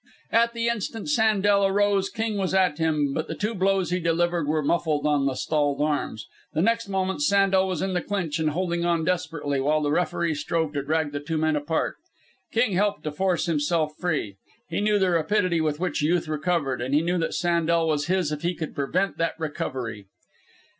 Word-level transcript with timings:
At 0.31 0.53
the 0.55 0.67
instant 0.67 1.09
Sandel 1.11 1.63
arose, 1.63 2.09
King 2.09 2.37
was 2.39 2.55
at 2.55 2.79
him, 2.79 3.13
but 3.13 3.27
the 3.27 3.35
two 3.35 3.53
blows 3.53 3.91
he 3.91 3.99
delivered 3.99 4.47
were 4.47 4.63
muffled 4.63 5.05
on 5.05 5.27
the 5.27 5.35
stalled 5.35 5.79
arms. 5.79 6.27
The 6.55 6.61
next 6.63 6.87
moment 6.89 7.21
Sandel 7.21 7.67
was 7.67 7.83
in 7.83 7.93
the 7.93 8.01
clinch 8.01 8.39
and 8.39 8.49
holding 8.49 8.83
on 8.83 9.05
desperately 9.05 9.59
while 9.61 9.83
the 9.83 9.91
referee 9.91 10.33
strove 10.33 10.73
to 10.73 10.81
drag 10.81 11.11
the 11.11 11.19
two 11.19 11.37
men 11.37 11.55
apart. 11.55 11.97
King 12.51 12.71
helped 12.73 13.03
to 13.03 13.11
force 13.11 13.45
himself 13.45 13.91
free. 13.99 14.37
He 14.69 14.81
knew 14.81 14.97
the 14.97 15.11
rapidity 15.11 15.61
with 15.61 15.79
which 15.79 16.01
Youth 16.01 16.27
recovered, 16.27 16.81
and 16.81 16.95
he 16.95 17.01
knew 17.03 17.19
that 17.19 17.35
Sandel 17.35 17.87
was 17.87 18.07
his 18.07 18.31
if 18.31 18.41
he 18.41 18.55
could 18.55 18.73
prevent 18.73 19.19
that 19.19 19.39
recovery. 19.39 20.07